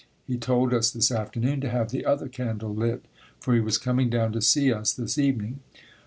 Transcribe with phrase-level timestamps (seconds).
[0.25, 3.05] He told us this afternoon to have "the other candle lit"
[3.39, 5.59] for he was coming down to see us this evening.